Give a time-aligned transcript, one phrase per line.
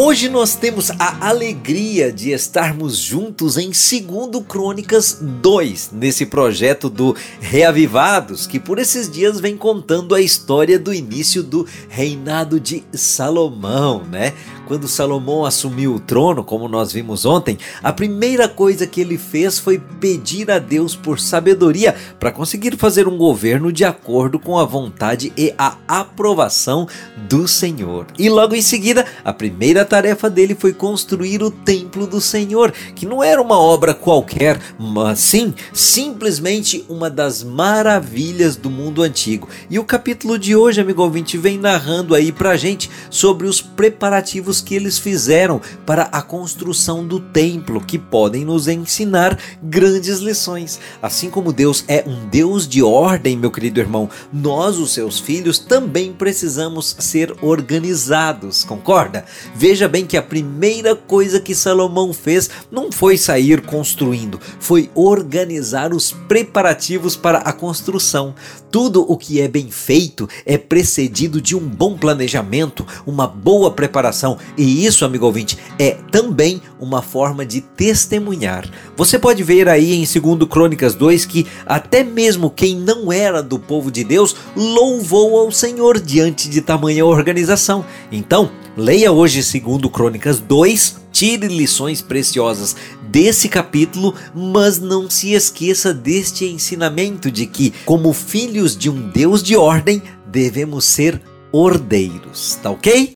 [0.00, 7.16] Hoje nós temos a alegria de estarmos juntos em 2 Crônicas 2, nesse projeto do
[7.40, 14.04] Reavivados, que por esses dias vem contando a história do início do reinado de Salomão,
[14.04, 14.34] né?
[14.68, 19.58] Quando Salomão assumiu o trono, como nós vimos ontem, a primeira coisa que ele fez
[19.58, 24.66] foi pedir a Deus por sabedoria para conseguir fazer um governo de acordo com a
[24.66, 26.86] vontade e a aprovação
[27.28, 28.06] do Senhor.
[28.18, 33.06] E logo em seguida, a primeira tarefa dele foi construir o templo do Senhor, que
[33.06, 39.48] não era uma obra qualquer, mas sim simplesmente uma das maravilhas do mundo antigo.
[39.70, 44.60] E o capítulo de hoje, amigo ouvinte, vem narrando aí pra gente sobre os preparativos
[44.60, 50.78] que eles fizeram para a construção do templo, que podem nos ensinar grandes lições.
[51.00, 55.58] Assim como Deus é um Deus de ordem, meu querido irmão, nós, os seus filhos,
[55.58, 59.24] também precisamos ser organizados, concorda?
[59.54, 65.92] Veja bem que a primeira coisa que Salomão fez não foi sair construindo, foi organizar
[65.92, 68.34] os preparativos para a construção.
[68.70, 74.38] Tudo o que é bem feito é precedido de um bom planejamento, uma boa preparação
[74.56, 78.68] e isso, amigo ouvinte, é também uma forma de testemunhar.
[78.96, 83.58] Você pode ver aí em 2 Crônicas 2 que até mesmo quem não era do
[83.58, 87.84] povo de Deus louvou ao Senhor diante de tamanha organização.
[88.10, 92.76] Então, leia hoje 2 Crônicas 2, tire lições preciosas
[93.08, 99.42] desse capítulo, mas não se esqueça deste ensinamento de que, como filhos de um Deus
[99.42, 101.20] de ordem, devemos ser
[101.50, 103.06] ordeiros, tá ok?